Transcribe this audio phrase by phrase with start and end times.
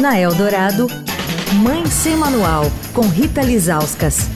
[0.00, 0.86] Na Eldorado,
[1.60, 2.62] Mãe Sem Manual,
[2.94, 4.28] com Rita Lizauskas.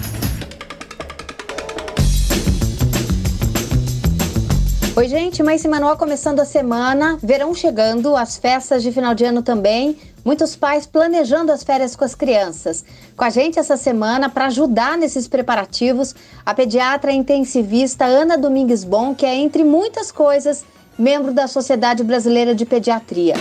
[4.97, 9.25] Oi, gente, Mãe Sem Manual começando a semana, verão chegando, as festas de final de
[9.25, 9.97] ano também.
[10.25, 12.85] Muitos pais planejando as férias com as crianças.
[13.17, 16.13] Com a gente essa semana, para ajudar nesses preparativos,
[16.45, 20.65] a pediatra intensivista Ana Domingues Bom, que é, entre muitas coisas,
[20.99, 23.35] membro da Sociedade Brasileira de Pediatria.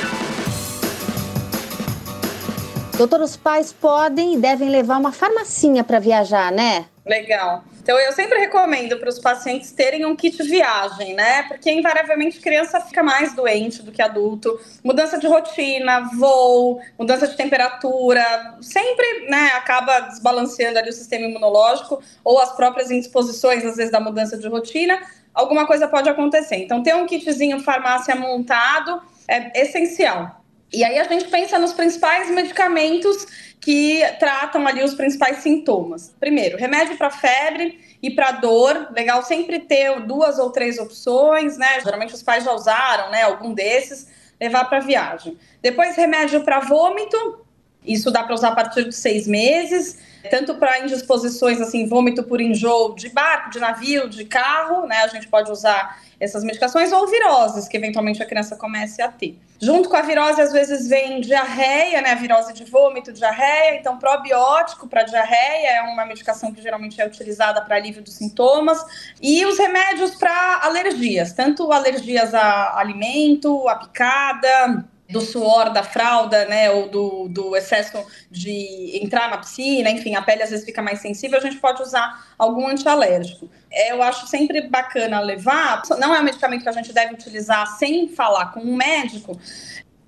[3.02, 6.86] Doutor, os pais podem e devem levar uma farmacinha para viajar, né?
[7.04, 7.64] Legal.
[7.82, 11.42] Então, eu sempre recomendo para os pacientes terem um kit viagem, né?
[11.48, 14.56] Porque invariavelmente criança fica mais doente do que adulto.
[14.84, 18.23] Mudança de rotina, voo, mudança de temperatura,
[18.62, 24.00] sempre, né, acaba desbalanceando ali o sistema imunológico ou as próprias indisposições, às vezes, da
[24.00, 25.02] mudança de rotina.
[25.34, 26.58] Alguma coisa pode acontecer.
[26.58, 30.41] Então, ter um kitzinho farmácia montado é essencial.
[30.73, 33.27] E aí a gente pensa nos principais medicamentos
[33.59, 36.13] que tratam ali os principais sintomas.
[36.19, 38.88] Primeiro, remédio para febre e para dor.
[38.91, 41.80] Legal sempre ter duas ou três opções, né?
[41.83, 43.23] Geralmente os pais já usaram, né?
[43.23, 44.08] Algum desses
[44.39, 45.38] levar para viagem.
[45.61, 47.45] Depois, remédio para vômito.
[47.85, 49.97] Isso dá para usar a partir de seis meses,
[50.30, 54.97] tanto para indisposições assim, vômito por enjoo de barco, de navio, de carro, né?
[55.03, 59.39] A gente pode usar essas medicações, ou viroses, que eventualmente a criança comece a ter.
[59.59, 62.16] Junto com a virose, às vezes vem diarreia, né?
[62.16, 63.75] Virose de vômito, diarreia.
[63.75, 68.80] Então, probiótico para diarreia é uma medicação que geralmente é utilizada para alívio dos sintomas.
[69.22, 76.45] E os remédios para alergias, tanto alergias a alimento, a picada, do suor da fralda,
[76.45, 80.81] né, ou do, do excesso de entrar na piscina, enfim, a pele às vezes fica
[80.81, 83.50] mais sensível, a gente pode usar algum antialérgico.
[83.72, 87.68] É, eu acho sempre bacana levar, não é um medicamento que a gente deve utilizar
[87.78, 89.40] sem falar com um médico,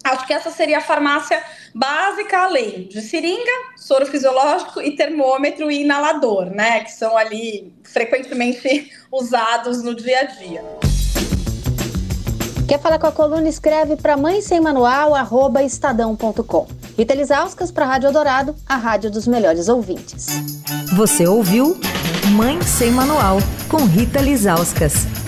[0.03, 1.41] Acho que essa seria a farmácia
[1.73, 6.81] básica, além de seringa, soro fisiológico e termômetro e inalador, né?
[6.81, 10.82] Que são ali frequentemente usados no dia a dia.
[12.67, 13.47] Quer falar com a coluna?
[13.47, 16.67] Escreve para mãe sem manual, arroba estadão.com.
[16.97, 20.27] Lisauskas para a Rádio Dourado, a rádio dos melhores ouvintes.
[20.95, 21.77] Você ouviu
[22.35, 23.37] Mãe Sem Manual,
[23.67, 25.22] com Rita Lisauskas.